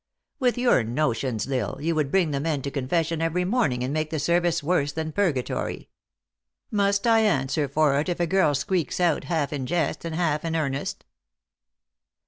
With 0.39 0.57
your 0.57 0.83
notions, 0.83 1.45
L 1.45 1.73
Isle, 1.75 1.81
you 1.83 1.93
would 1.93 2.09
bring 2.09 2.31
the 2.31 2.39
men 2.39 2.63
to 2.63 2.71
confession 2.71 3.21
every 3.21 3.45
morning 3.45 3.83
and 3.83 3.93
make 3.93 4.09
the 4.09 4.17
service 4.17 4.63
worse 4.63 4.91
than 4.91 5.11
purgatory. 5.11 5.89
Must 6.71 7.05
I 7.05 7.19
answer 7.19 7.67
for 7.67 7.99
it 7.99 8.09
if 8.09 8.19
a 8.19 8.25
girl 8.25 8.55
squeaks 8.55 8.99
out, 8.99 9.25
half 9.25 9.53
in 9.53 9.67
jest, 9.67 10.03
and 10.03 10.15
half 10.15 10.43
in 10.43 10.55
earnest?" 10.55 11.05